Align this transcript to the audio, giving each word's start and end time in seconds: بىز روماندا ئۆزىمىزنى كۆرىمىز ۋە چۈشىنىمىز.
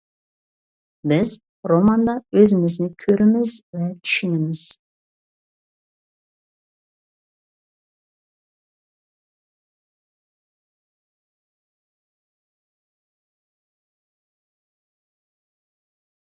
بىز 1.09 1.31
روماندا 1.71 2.13
ئۆزىمىزنى 2.37 2.87
كۆرىمىز 3.03 3.53
ۋە 3.81 3.89
چۈشىنىمىز. 4.05 4.63